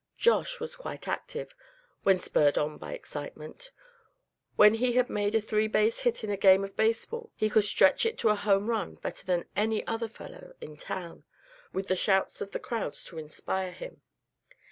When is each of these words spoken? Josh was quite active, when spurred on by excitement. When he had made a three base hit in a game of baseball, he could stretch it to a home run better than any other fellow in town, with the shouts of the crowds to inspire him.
Josh 0.17 0.59
was 0.59 0.75
quite 0.75 1.07
active, 1.07 1.53
when 2.01 2.17
spurred 2.17 2.57
on 2.57 2.75
by 2.79 2.91
excitement. 2.93 3.69
When 4.55 4.73
he 4.73 4.93
had 4.93 5.11
made 5.11 5.35
a 5.35 5.41
three 5.41 5.67
base 5.67 5.99
hit 5.99 6.23
in 6.23 6.31
a 6.31 6.37
game 6.37 6.63
of 6.63 6.75
baseball, 6.75 7.29
he 7.35 7.51
could 7.51 7.65
stretch 7.65 8.03
it 8.07 8.17
to 8.17 8.29
a 8.29 8.35
home 8.35 8.65
run 8.67 8.95
better 8.95 9.23
than 9.27 9.45
any 9.55 9.85
other 9.85 10.07
fellow 10.07 10.55
in 10.59 10.75
town, 10.75 11.23
with 11.71 11.85
the 11.87 11.95
shouts 11.95 12.41
of 12.41 12.49
the 12.49 12.59
crowds 12.59 13.03
to 13.03 13.19
inspire 13.19 13.69
him. 13.73 14.01